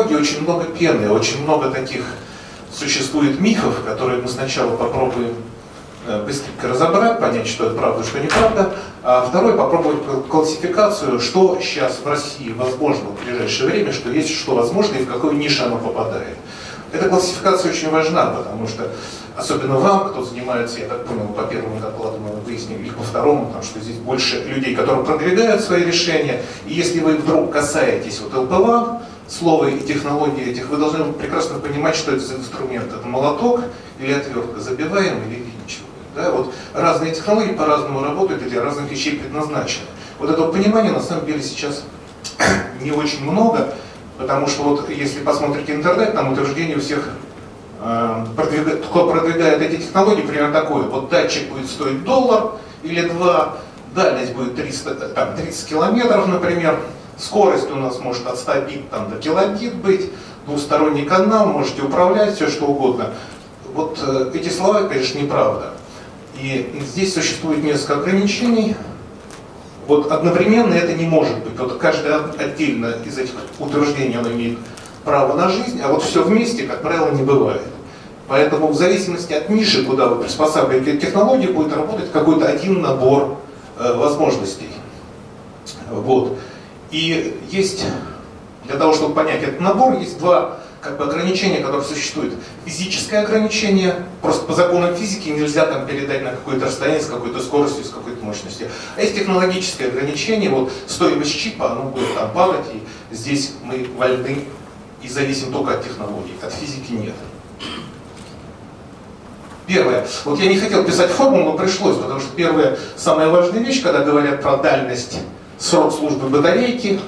[0.00, 2.04] технологий очень много пены, очень много таких
[2.72, 5.34] существует мифов, которые мы сначала попробуем
[6.06, 11.98] э, быстренько разобрать, понять, что это правда, что неправда, а второй попробовать классификацию, что сейчас
[12.02, 15.78] в России возможно в ближайшее время, что есть, что возможно и в какую нишу оно
[15.78, 16.36] попадает.
[16.92, 18.88] Эта классификация очень важна, потому что
[19.36, 23.46] особенно вам, кто занимается, я так понял, по первому докладу мы выяснили, или по второму,
[23.46, 28.34] потому что здесь больше людей, которые продвигают свои решения, и если вы вдруг касаетесь вот
[28.34, 28.99] ЛПВА,
[29.30, 32.92] слова и технологии этих, вы должны прекрасно понимать, что это за инструмент.
[32.92, 33.62] Это молоток
[34.00, 35.90] или отвертка, забиваем или винчиваем.
[36.16, 36.30] Да?
[36.32, 39.86] Вот разные технологии по-разному работают и для разных вещей предназначены.
[40.18, 41.84] Вот этого понимания на самом деле сейчас
[42.82, 43.72] не очень много,
[44.18, 47.08] потому что вот если посмотрите интернет, там утверждение у всех
[47.80, 50.82] э, продвигает, кто продвигает эти технологии, примерно такое.
[50.82, 53.58] Вот датчик будет стоить доллар или два,
[53.94, 56.80] дальность будет 300, там, 30 километров, например,
[57.20, 60.10] скорость у нас может от 100 бит там, до килобит быть,
[60.46, 63.10] двусторонний канал, можете управлять, все что угодно.
[63.74, 65.72] Вот э, эти слова, конечно, неправда.
[66.40, 68.74] И здесь существует несколько ограничений.
[69.86, 71.58] Вот одновременно это не может быть.
[71.58, 74.58] Вот каждое отдельно из этих утверждений оно имеет
[75.04, 77.62] право на жизнь, а вот все вместе, как правило, не бывает.
[78.28, 83.38] Поэтому в зависимости от ниши, куда вы приспосабливаете технологию, будет работать какой-то один набор
[83.78, 84.68] э, возможностей.
[85.90, 86.38] Вот.
[86.90, 87.84] И есть,
[88.64, 92.34] для того, чтобы понять этот набор, есть два как бы ограничения, которые существуют.
[92.64, 97.84] Физическое ограничение, просто по законам физики нельзя там передать на какое-то расстояние с какой-то скоростью,
[97.84, 98.68] с какой-то мощностью.
[98.96, 104.44] А есть технологическое ограничение, вот стоимость чипа, оно будет там падать, и здесь мы вольны
[105.02, 107.14] и зависим только от технологий, от физики нет.
[109.66, 110.06] Первое.
[110.24, 114.02] Вот я не хотел писать формулу, но пришлось, потому что первая, самая важная вещь, когда
[114.02, 115.18] говорят про дальность
[115.60, 116.98] срок службы батарейки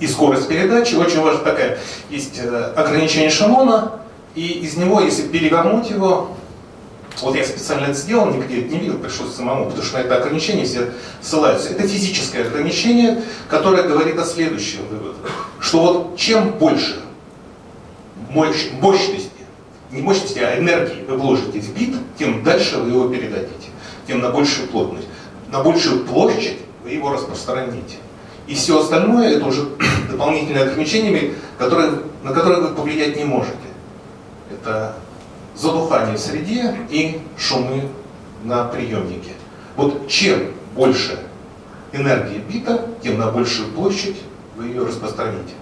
[0.00, 0.94] и скорость передачи.
[0.94, 1.78] Очень важна такая,
[2.10, 4.00] есть э, ограничение Шамона,
[4.34, 6.36] и из него, если перевернуть его,
[7.22, 10.16] вот я специально это сделал, нигде это не видел, пришлось самому, потому что на это
[10.16, 10.90] ограничение все
[11.22, 11.70] ссылаются.
[11.70, 15.18] Это физическое ограничение, которое говорит о следующем выводе,
[15.60, 17.00] что вот чем больше
[18.28, 19.30] мощности,
[19.90, 23.70] не мощности, а энергии вы вложите в бит, тем дальше вы его передадите,
[24.06, 25.08] тем на большую плотность.
[25.50, 26.58] На большую площадь
[26.88, 27.96] его распространите.
[28.46, 29.68] И все остальное это уже
[30.10, 31.90] дополнительные ограничения, которые,
[32.22, 33.56] на которые вы повлиять не можете.
[34.50, 34.94] Это
[35.54, 37.88] задухание в среде и шумы
[38.44, 39.32] на приемнике.
[39.76, 41.18] Вот чем больше
[41.92, 44.16] энергии бита, тем на большую площадь
[44.56, 45.54] вы ее распространите.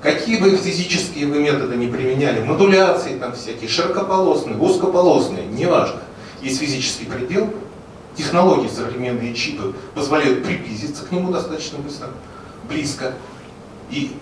[0.00, 6.00] Какие бы физические вы методы не применяли, модуляции там всякие, широкополосные, узкополосные, неважно.
[6.42, 7.50] Есть физический предел,
[8.16, 12.08] технологии современные чипы позволяют приблизиться к нему достаточно быстро,
[12.68, 13.14] близко,
[13.90, 14.16] и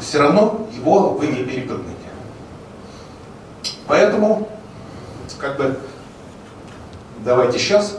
[0.00, 1.96] все равно его вы не перепрыгнете.
[3.86, 4.48] Поэтому,
[5.38, 5.78] как бы,
[7.24, 7.98] давайте сейчас.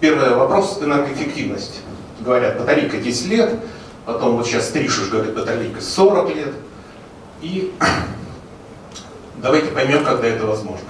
[0.00, 1.80] Первый вопрос– энергоэффективность.
[2.20, 3.60] Говорят, батарейка 10 лет,
[4.04, 6.54] потом вот сейчас Тришуш говорит, батарейка 40 лет.
[7.40, 7.72] И
[9.38, 10.86] давайте поймем, когда это возможно.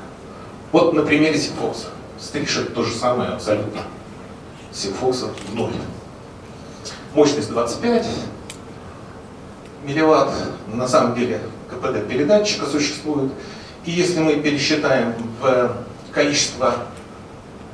[0.73, 1.89] Вот на примере Симфокса.
[2.19, 3.83] Стриж это то же самое абсолютно.
[4.73, 5.73] Симфокса в ноль.
[7.15, 8.07] Мощность 25
[9.85, 10.31] милливатт.
[10.67, 13.33] На самом деле КПД передатчика существует.
[13.85, 15.77] И если мы пересчитаем в
[16.13, 16.75] количество,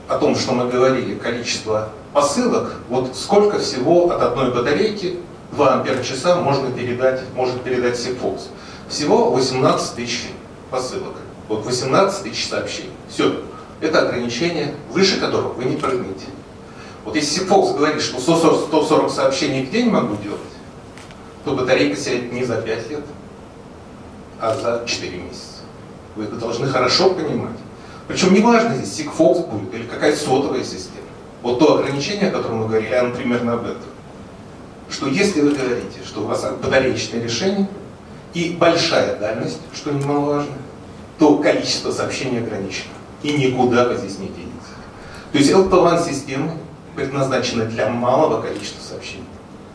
[0.08, 5.20] о том, что мы говорили, количество посылок, вот сколько всего от одной батарейки
[5.52, 8.48] 2 ампера часа можно передать, может передать Симфокс.
[8.88, 10.30] Всего 18 тысяч
[10.70, 11.14] посылок.
[11.48, 12.90] Вот 18 тысяч сообщений.
[13.08, 13.42] Все,
[13.80, 16.26] это ограничение, выше которого вы не прыгнете.
[17.04, 20.40] Вот если Фокс говорит, что 140, 140 сообщений в день могу делать,
[21.44, 23.04] то батарейка сядет не за 5 лет,
[24.38, 25.62] а за 4 месяца.
[26.14, 27.56] Вы это должны хорошо понимать.
[28.06, 31.06] Причем не важно здесь, Сигфокс будет или какая сотовая система.
[31.42, 33.82] Вот то ограничение, о котором мы говорили, оно примерно об этом.
[34.90, 37.68] Что если вы говорите, что у вас батареечное решение
[38.34, 40.52] и большая дальность, что немаловажно,
[41.18, 42.90] то количество сообщений ограничено
[43.22, 44.50] и никуда здесь не денетесь.
[45.32, 46.52] То есть LP1 системы
[46.96, 49.24] предназначены для малого количества сообщений.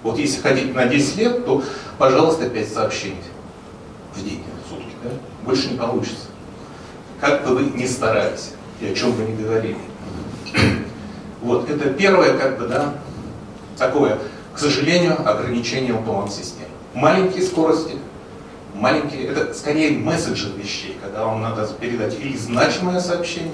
[0.04, 1.64] Вот если ходить на 10 лет, то,
[1.98, 3.18] пожалуйста, 5 сообщений
[4.16, 4.92] в день, в сутки.
[5.04, 5.10] Да?
[5.44, 6.28] Больше не получится.
[7.20, 8.52] Как бы вы ни старались
[8.82, 9.78] и о чем бы ни говорили.
[11.42, 12.96] Вот, это первое, как бы, да,
[13.78, 14.18] такое,
[14.54, 16.70] к сожалению, ограничение LP1 системы.
[16.94, 17.96] Маленькие скорости,
[18.76, 23.54] маленькие, это скорее месседжи вещей, когда вам надо передать или значимое сообщение,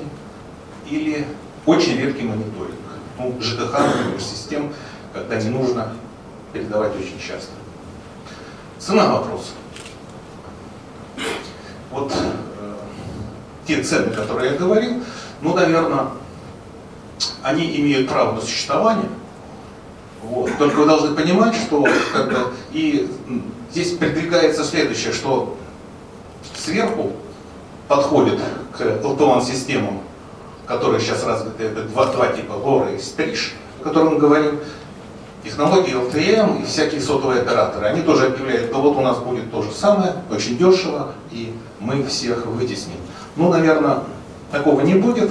[0.90, 1.26] или
[1.66, 2.76] очень редкий мониторинг.
[3.18, 4.74] Ну, ЖКХ, например, систем,
[5.14, 5.94] когда не нужно
[6.54, 7.52] передавать очень часто.
[8.80, 9.52] Цена вопроса.
[11.92, 12.76] вот э,
[13.68, 15.04] те цены, которые я говорил,
[15.42, 16.08] ну, наверное,
[17.44, 19.10] они имеют право на существование.
[20.32, 20.50] Вот.
[20.58, 23.12] Только вы должны понимать, что как бы, и
[23.70, 25.58] здесь придвигается следующее, что
[26.56, 27.12] сверху
[27.90, 28.40] подходит
[28.72, 30.00] к LTON системам,
[30.66, 33.52] которые сейчас развиты, это два, два типа, LoRa и Strish,
[33.82, 34.60] о котором мы говорим,
[35.44, 39.62] технологии LTM и всякие сотовые операторы, они тоже объявляют, да вот у нас будет то
[39.62, 42.96] же самое, очень дешево, и мы всех вытесним.
[43.36, 44.00] Ну, наверное,
[44.50, 45.30] такого не будет.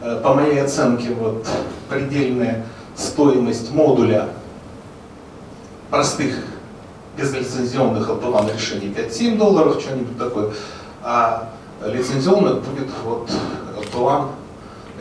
[0.00, 1.44] Э, по моей оценке, вот
[1.88, 2.64] предельная
[3.00, 4.28] стоимость модуля
[5.90, 6.36] простых
[7.16, 10.52] безлицензионных LPWAN решений 5-7 долларов, что-нибудь такое,
[11.02, 11.50] а
[11.84, 13.30] лицензионных будет вот
[13.76, 14.28] LPWAN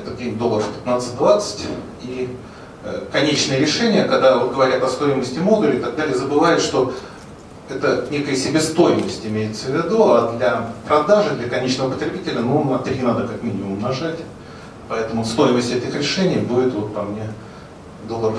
[0.01, 1.68] это где-нибудь долларов 15-20,
[2.04, 2.30] и
[2.81, 6.94] Э, конечное решение, когда вот говорят о стоимости модуля и так далее, забывают, что
[7.68, 13.01] это некая себестоимость имеется в виду, а для продажи, для конечного потребителя, ну, на 3
[13.01, 14.19] надо как минимум умножать.
[14.88, 17.28] Поэтому стоимость этих решений будет, вот по мне,
[18.07, 18.38] долларов.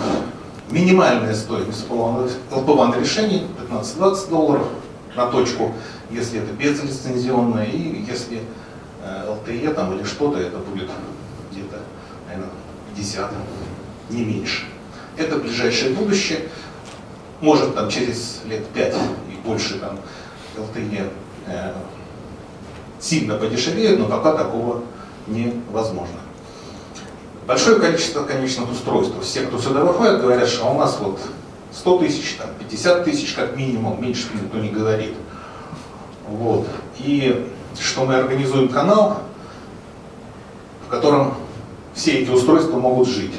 [0.71, 4.67] Минимальная стоимость LP1 решений 15-20 долларов
[5.17, 5.73] на точку,
[6.11, 8.43] если это безлицензионное, и если
[9.03, 10.89] э, там или что-то, это будет
[11.51, 11.81] где-то,
[12.29, 12.51] наверное,
[12.95, 13.31] 50
[14.11, 14.67] не меньше.
[15.17, 16.49] Это ближайшее будущее.
[17.41, 18.95] Может там через лет 5
[19.29, 19.99] и больше там
[20.57, 21.11] LTE
[21.47, 21.73] э,
[23.01, 24.83] сильно подешевеет, но пока такого
[25.27, 26.21] невозможно.
[27.50, 29.17] Большое количество конечных устройств.
[29.23, 31.19] Все, кто сюда выходит, говорят, что у нас вот
[31.73, 35.14] 100 тысяч, там, 50 тысяч как минимум, меньше никто не говорит.
[36.29, 36.69] Вот.
[37.00, 37.44] И
[37.76, 39.23] что мы организуем канал,
[40.87, 41.35] в котором
[41.93, 43.35] все эти устройства могут жить.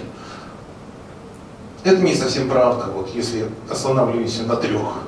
[1.85, 2.91] Это не совсем правда.
[2.93, 5.03] Вот если останавливаемся на трех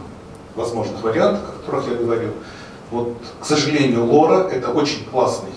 [0.56, 2.32] возможных вариантах, о которых я говорил,
[2.90, 5.52] вот, к сожалению, лора это очень классный,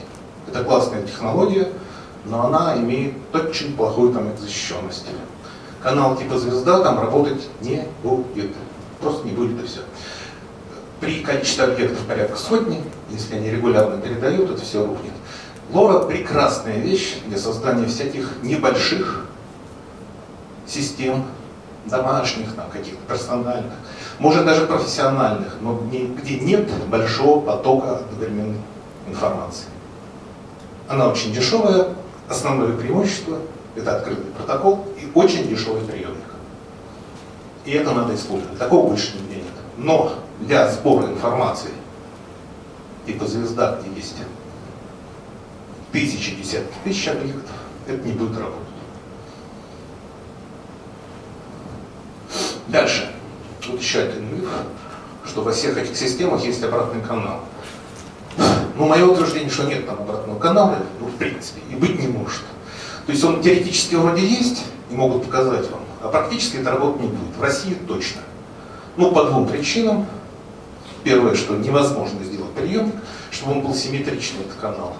[0.49, 1.69] это классная технология,
[2.27, 5.07] но она имеет очень плохую там защищенность.
[5.83, 8.51] Канал типа звезда там работать не будет.
[9.01, 9.81] Просто не будет и все.
[11.01, 15.13] При количестве объектов порядка сотни, если они регулярно передают, это все рухнет.
[15.73, 19.27] Лора прекрасная вещь для создания всяких небольших
[20.67, 21.25] систем
[21.85, 23.73] домашних, там, каких-то персональных,
[24.19, 28.59] может даже профессиональных, но где нет большого потока одновременной
[29.07, 29.67] информации.
[30.89, 31.89] Она очень дешевая,
[32.29, 33.39] основное преимущество–
[33.77, 36.17] это открытый протокол и очень дешевый приемник.
[37.65, 38.59] И это надо использовать.
[38.59, 39.45] Такого больше нигде нет.
[39.77, 41.73] Но для сбора информации,
[43.07, 44.17] типа звезда, где есть
[45.93, 47.57] тысячи, десятки тысяч объектов,
[47.87, 48.67] это не будет работать.
[52.69, 53.11] Дальше.
[53.69, 54.49] Вот еще один миф,
[55.25, 57.41] что во всех этих системах есть обратный канал.
[58.77, 60.79] Ну, мое утверждение, что нет там обратного канала,
[61.17, 62.43] в принципе, и быть не может.
[63.07, 67.09] То есть он теоретически вроде есть, и могут показать вам, а практически это работать не
[67.09, 67.37] будет.
[67.37, 68.21] В России точно.
[68.97, 70.07] Ну, по двум причинам.
[71.03, 72.95] Первое, что невозможно сделать приемник,
[73.31, 74.97] чтобы он был симметричный, этот канал.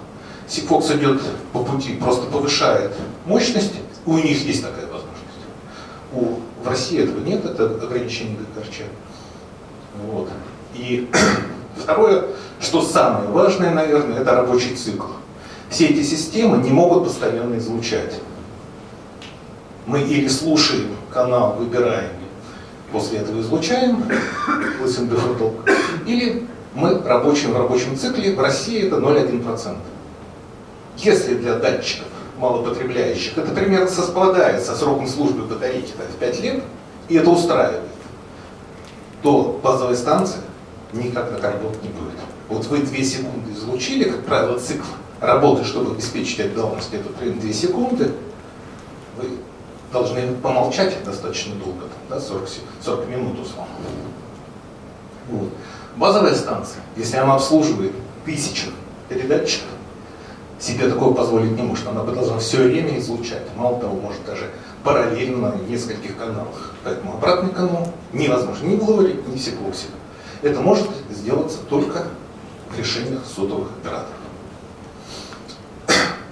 [0.49, 1.21] Sigfox идет
[1.53, 2.93] по пути, просто повышает
[3.27, 3.73] мощность,
[4.05, 5.17] у них есть такая возможность.
[6.13, 8.83] У в России этого нет, это ограничение ГКРЧ.
[10.05, 10.29] Вот.
[10.75, 11.09] И
[11.77, 12.25] второе,
[12.61, 15.07] что самое важное, наверное, это рабочий цикл.
[15.71, 18.15] Все эти системы не могут постоянно излучать.
[19.87, 22.11] Мы или слушаем канал, выбираем,
[22.93, 24.05] после этого излучаем,
[26.07, 29.77] или мы рабочим в рабочем цикле, в России это 0,1%.
[30.99, 32.07] Если для датчиков
[32.39, 36.63] малопотребляющих, это примерно совпадает со сроком службы батарейки так, в 5 лет,
[37.09, 37.83] и это устраивает,
[39.23, 40.41] то базовая станция
[40.93, 42.19] никак так работать не будет.
[42.49, 44.85] Вот вы 2 секунды излучили, как правило, цикл
[45.21, 48.13] работы, чтобы обеспечить отдаленность, это примерно 2 секунды,
[49.17, 49.29] вы
[49.93, 52.49] должны помолчать достаточно долго, да, 40,
[52.83, 53.75] 40 минут условно.
[55.31, 55.49] Вот.
[55.97, 57.93] Базовая станция, если она обслуживает
[58.25, 58.71] тысячу
[59.09, 59.69] передатчиков,
[60.59, 61.87] себе такое позволить не может.
[61.87, 63.43] Она должна все время излучать.
[63.57, 64.51] Мало того, может даже
[64.85, 66.73] параллельно на нескольких каналах.
[66.85, 69.87] Поэтому обратный канал невозможно ни в лоре, ни в сиклоксе.
[70.43, 72.07] Это может сделаться только
[72.71, 74.15] в решениях сотовых операторов.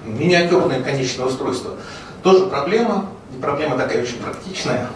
[0.04, 1.73] Миниатюрное конечное устройство.
[2.23, 3.06] Тоже проблема.
[3.34, 4.88] И проблема такая очень практичная.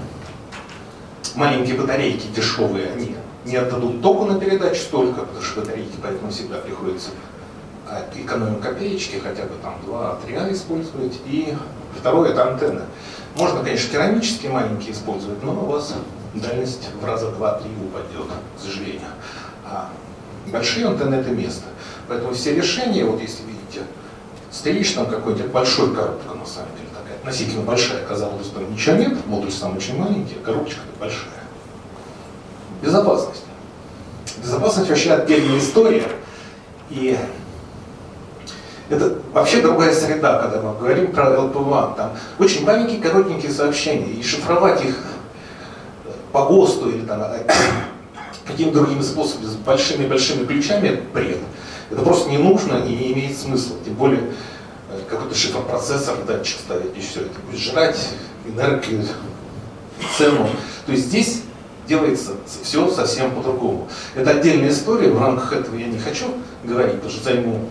[1.34, 6.58] Маленькие батарейки дешевые, они не отдадут току на передачу столько, потому что батарейки поэтому всегда
[6.58, 7.10] приходится
[7.86, 11.18] а, экономим копеечки, хотя бы там 2-3 использовать.
[11.26, 11.54] И
[11.98, 12.82] второе это антенна.
[13.36, 15.94] Можно, конечно, керамические маленькие использовать, но у вас
[16.34, 19.08] дальность в раза 2-3 упадет, к сожалению.
[19.64, 19.90] А
[20.50, 21.64] Большие антенны это место.
[22.08, 23.42] Поэтому все решения, вот если
[24.94, 29.52] там какой-то большой коробка на самом деле, такая относительно большая, казалось бы, ничего нет, модуль
[29.52, 31.30] сам очень маленький, а коробочка большая.
[32.82, 33.44] Безопасность.
[34.42, 36.04] Безопасность вообще отдельная история.
[36.90, 37.18] И
[38.88, 41.96] это вообще другая среда, когда мы говорим про LPWAN.
[41.96, 44.96] Там очень маленькие, коротенькие сообщения, и шифровать их
[46.32, 47.22] по ГОСТу или там,
[48.46, 51.38] какими-то другими способами, с большими-большими ключами, это бред.
[51.90, 53.76] Это просто не нужно и не имеет смысла.
[53.85, 54.21] Тем более
[54.90, 57.21] э, какой-то шифропроцессор, датчик ставить, и все.
[57.21, 58.09] Это будет жрать
[58.47, 59.04] энергию,
[60.16, 60.49] цену.
[60.87, 61.42] То есть здесь
[61.87, 63.88] делается все совсем по-другому.
[64.14, 66.26] Это отдельная история, в рамках этого я не хочу
[66.64, 67.68] говорить, потому что займу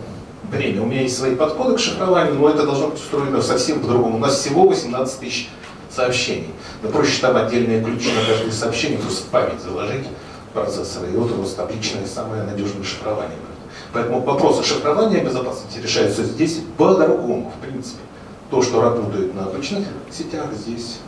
[0.50, 0.82] время.
[0.82, 4.16] У меня есть свои подходы к шифрованию, но это должно быть устроено совсем по-другому.
[4.16, 5.48] У нас всего 18 тысяч
[5.94, 6.50] сообщений.
[6.82, 10.06] Да проще там отдельные ключи на каждое сообщение, просто память заложить
[10.52, 11.06] процессора.
[11.06, 13.36] И вот у вас табличное самое надежное шифрование.
[13.92, 18.00] Поэтому вопросы шифрования безопасности решаются здесь по-другому, в принципе.
[18.50, 20.98] То, что работает на обычных сетях, здесь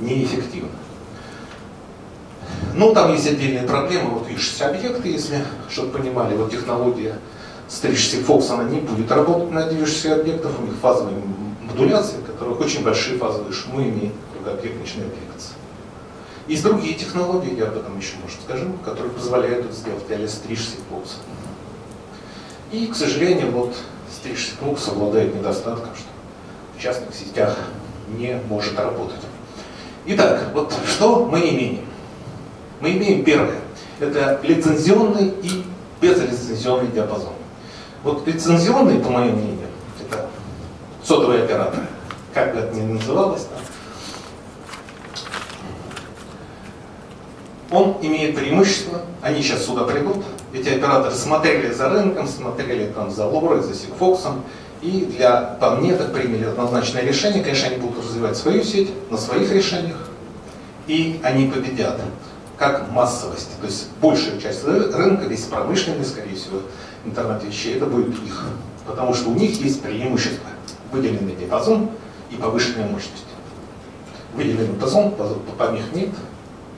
[0.00, 0.70] неэффективно.
[2.74, 7.18] Ну, там есть отдельные проблемы, вот видишь, объекты, если, чтобы понимали, вот технология
[7.68, 11.14] стрижься Fox, она не будет работать на движущихся объектах, у них фазовая
[11.60, 15.50] модуляция, которая очень большие фазовые шумы когда объект начинает двигаться.
[16.48, 20.76] Есть другие технологии, я об этом еще, может, скажу, которые позволяют это сделать, а стрижься
[20.90, 21.16] Fox.
[22.72, 23.76] И, к сожалению, вот
[24.10, 26.08] стрижься Fox обладает недостатком, что
[26.76, 27.54] в частных сетях
[28.16, 29.20] не может работать.
[30.06, 31.84] Итак, вот что мы имеем?
[32.80, 33.60] Мы имеем первое.
[34.00, 35.64] Это лицензионный и
[36.00, 37.34] безлицензионный диапазон.
[38.02, 39.68] Вот лицензионный, по моему мнению,
[40.00, 40.26] это
[41.04, 41.80] сотовый оператор,
[42.32, 43.58] как бы это ни называлось, да,
[47.76, 53.26] он имеет преимущество, они сейчас сюда придут, эти операторы смотрели за рынком, смотрели там за
[53.26, 54.42] Лорой, за Сигфоксом,
[54.82, 55.78] и для, так
[56.12, 60.08] приняли однозначное решение, конечно, они будут развивать свою сеть на своих решениях,
[60.88, 62.00] и они победят
[62.58, 63.48] как массовость.
[63.60, 66.60] То есть большая часть рынка, весь промышленный, скорее всего,
[67.04, 68.44] интернет вещей, это будет их.
[68.86, 70.48] Потому что у них есть преимущество.
[70.90, 71.90] Выделенный диапазон
[72.30, 73.24] и повышенная мощность.
[74.34, 75.14] Выделенный диапазон,
[75.56, 76.10] помех нет,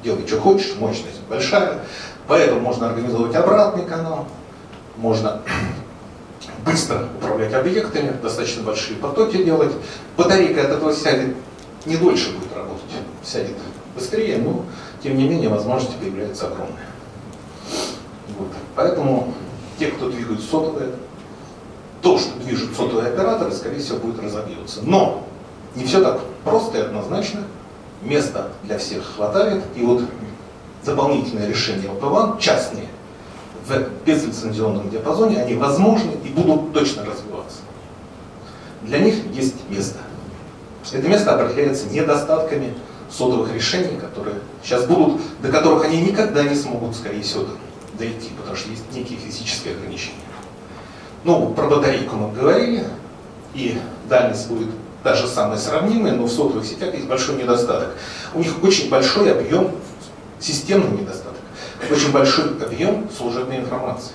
[0.03, 1.81] делай что хочешь, мощность большая.
[2.27, 4.27] Поэтому можно организовать обратный канал,
[4.97, 5.43] можно
[6.65, 9.73] быстро управлять объектами, достаточно большие потоки делать.
[10.17, 11.35] Батарейка от этого сядет,
[11.85, 12.83] не дольше будет работать,
[13.23, 13.57] сядет
[13.95, 14.65] быстрее, но
[15.03, 16.87] тем не менее возможности появляются огромные.
[18.39, 18.49] Вот.
[18.75, 19.35] Поэтому
[19.79, 20.93] те, кто двигают сотовые,
[22.01, 24.81] то, что движут сотовые операторы, скорее всего, будет разобьется.
[24.83, 25.25] Но
[25.75, 27.43] не все так просто и однозначно.
[28.03, 29.65] Места для всех хватает.
[29.77, 30.03] И вот
[30.85, 32.89] дополнительные решения ЛПВАН, частные,
[33.67, 37.59] в безлицензионном диапазоне, они возможны и будут точно развиваться.
[38.83, 39.99] Для них есть место.
[40.93, 42.75] Это место определяется недостатками
[43.11, 47.45] сотовых решений, которые сейчас будут, до которых они никогда не смогут, скорее всего,
[47.99, 50.19] дойти, потому что есть некие физические ограничения.
[51.25, 52.85] Ну, про батарейку мы говорили,
[53.55, 54.69] и дальность будет
[55.03, 57.95] та же самая сравнимая, но в сотовых сетях есть большой недостаток.
[58.35, 59.71] У них очень большой объем,
[60.45, 61.41] системный недостаток,
[61.91, 64.13] очень большой объем служебной информации.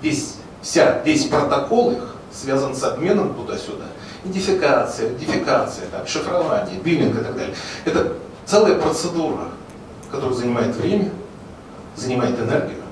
[0.00, 3.86] Весь, вся, весь протокол их связан с обменом туда-сюда.
[4.24, 7.54] Идентификация, идентификация, там, шифрование, биллинг и так далее.
[7.84, 8.12] Это
[8.46, 9.48] целая процедура,
[10.10, 11.10] которая занимает время,
[11.96, 12.82] занимает энергию,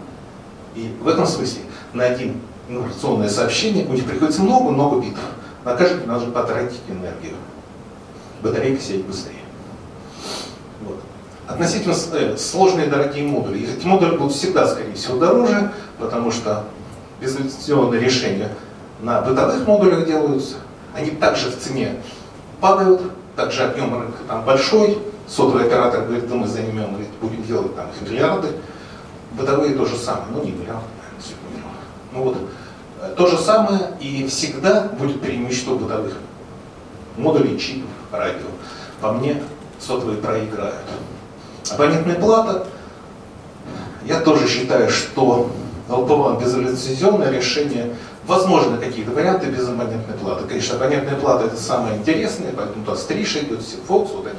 [0.75, 1.63] и в этом смысле
[1.93, 5.21] на один информационное сообщение у них приходится много-много битв.
[5.65, 7.35] На каждый надо потратить энергию.
[8.43, 9.37] Батарейка сядет быстрее.
[10.81, 10.99] Вот.
[11.47, 13.69] Относительно э, сложные дорогие модули.
[13.69, 16.65] Эти модули будут всегда, скорее всего, дороже, потому что
[17.21, 18.49] безинвестиционные решения
[19.01, 20.57] на бытовых модулях делаются.
[20.95, 21.97] Они также в цене
[22.61, 23.03] падают,
[23.35, 24.99] также объем рынка там большой.
[25.27, 28.49] Сотовый оператор говорит, да мы займем, будем делать там миллиарды.
[29.33, 31.73] Бытовые то же самое, ну не миллиард, наверное,
[32.13, 32.37] Ну вот,
[33.01, 36.15] э, то же самое и всегда будет преимущество бытовых
[37.17, 38.47] модулей, чипов, радио.
[39.01, 39.43] По мне,
[39.81, 40.75] сотовые проиграют.
[41.71, 42.67] Абонентная плата,
[44.05, 45.51] я тоже считаю, что
[45.89, 47.95] LPWAN безлицензионное решение,
[48.27, 50.45] возможно, какие-то варианты без абонентной платы.
[50.47, 54.37] Конечно, абонентная плата это самое интересное, поэтому туда стриж идет, Fox, вот эти.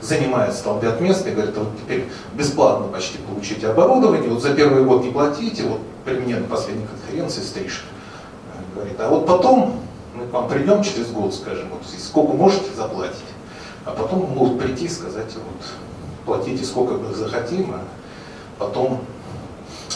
[0.00, 5.04] Занимает столбят место и говорит, вот теперь бесплатно почти получите оборудование, вот за первый год
[5.04, 7.84] не платите, вот при мне на последней конференции стриж
[8.74, 9.80] говорит, а вот потом
[10.14, 13.18] мы к вам придем через год, скажем, вот сколько можете заплатить,
[13.84, 15.66] а потом могут прийти и сказать, вот
[16.24, 17.84] платите сколько мы захотим, а
[18.58, 19.00] потом,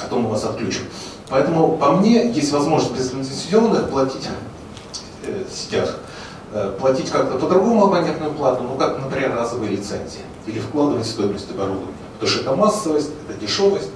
[0.00, 0.82] потом мы вас отключим.
[1.28, 4.28] Поэтому по мне есть возможность без лицензионных платить
[5.24, 5.98] э, сетях,
[6.52, 11.94] э, платить как-то по-другому абонентную плату, ну как, например, разовые лицензии, или вкладывать стоимость оборудования.
[12.14, 13.90] Потому что это массовость, это дешевость,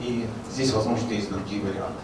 [0.00, 1.94] и здесь, возможно, есть другие варианты.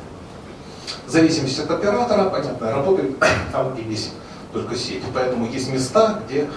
[1.06, 3.16] В зависимости от оператора, понятно, работает
[3.52, 4.12] там, где есть
[4.52, 5.02] только сеть.
[5.14, 6.48] Поэтому есть места, где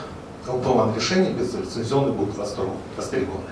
[0.47, 3.49] LP1 решения безлицензионные будут востребованы.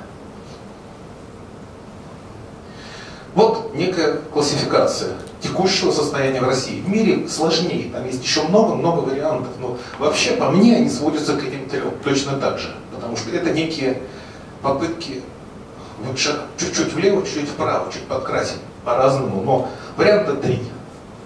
[3.36, 6.82] Вот некая классификация текущего состояния в России.
[6.82, 11.44] В мире сложнее, там есть еще много-много вариантов, но вообще по мне они сводятся к
[11.44, 14.04] этим трем точно так же, потому что это некие
[14.62, 15.24] попытки
[16.58, 20.62] чуть-чуть влево, чуть-чуть вправо, чуть подкрасить по-разному, но варианта три.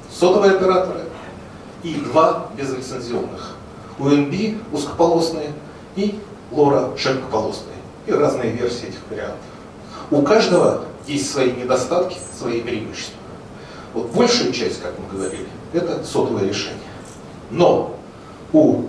[0.10, 1.02] Сотовые операторы
[1.84, 3.57] и два безлицензионных.
[4.00, 5.52] UNB узкополосные
[5.96, 6.20] и
[6.52, 7.76] LoRa широкополосные.
[8.06, 9.40] И разные версии этих вариантов.
[10.12, 13.18] У каждого есть свои недостатки, свои преимущества.
[13.94, 16.78] Вот большая часть, как мы говорили, это сотовое решение.
[17.52, 17.98] Но
[18.54, 18.84] у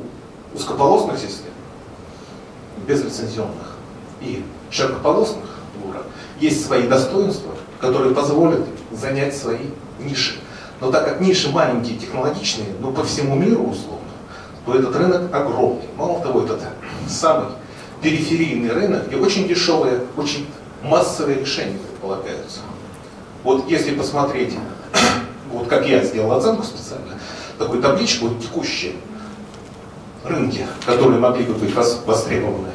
[0.54, 1.50] узкополосных систем,
[2.86, 3.76] безлицензионных
[4.20, 5.44] и широкополосных
[5.80, 6.02] двора,
[6.40, 9.66] есть свои достоинства, которые позволят занять свои
[9.98, 10.34] ниши.
[10.80, 13.98] Но так как ниши маленькие, технологичные, но по всему миру условно,
[14.68, 15.88] то этот рынок огромный.
[15.96, 16.58] Мало того, это
[17.08, 17.46] самый
[18.02, 20.46] периферийный рынок, где очень дешевые, очень
[20.82, 22.60] массовые решения предполагаются.
[23.44, 24.54] Вот если посмотреть,
[25.52, 27.18] вот как я сделал оценку специально,
[27.56, 28.92] такую табличку, вот текущие
[30.22, 32.68] рынки, которые могли бы быть востребованы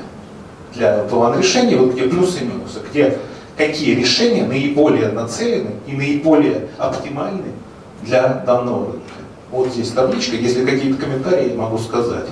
[0.73, 3.19] для плана решений, вот где плюсы и минусы, где
[3.55, 7.51] какие решения наиболее нацелены и наиболее оптимальны
[8.01, 9.02] для данного рынка.
[9.53, 12.25] Вот здесь табличка, если какие-то комментарии, могу сказать.